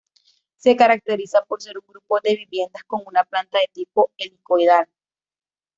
[0.57, 4.87] Se caracteriza por ser un grupo de viviendas con una planta de tipo helicoidal.